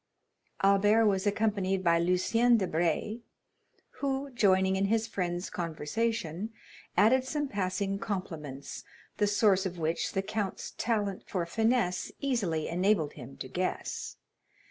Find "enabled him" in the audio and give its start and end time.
12.67-13.37